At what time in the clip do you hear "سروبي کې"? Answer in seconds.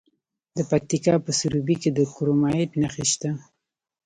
1.39-1.89